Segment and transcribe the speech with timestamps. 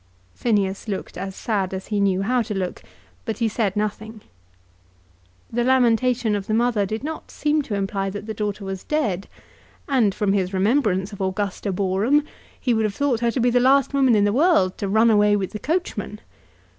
[0.33, 2.81] Phineas looked as sad as he knew how to look,
[3.23, 4.21] but he said nothing.
[5.53, 9.27] The lamentation of the mother did not seem to imply that the daughter was dead;
[9.87, 12.23] and, from his remembrance of Augusta Boreham,
[12.59, 15.11] he would have thought her to be the last woman in the world to run
[15.11, 16.19] away with the coachman.